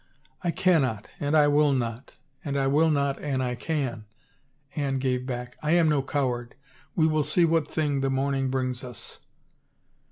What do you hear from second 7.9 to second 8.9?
the morning brings